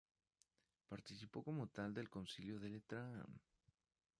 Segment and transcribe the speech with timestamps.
[0.89, 3.39] Participó como tal del Concilio de Letrán.